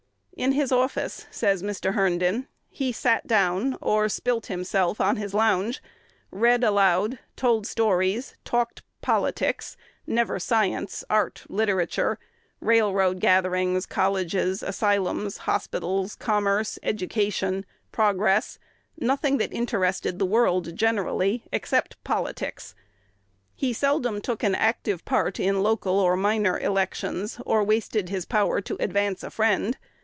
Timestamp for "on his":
4.99-5.35